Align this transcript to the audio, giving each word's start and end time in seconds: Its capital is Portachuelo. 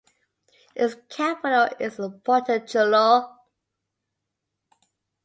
Its 0.73 0.95
capital 1.15 1.69
is 1.79 1.97
Portachuelo. 1.97 3.35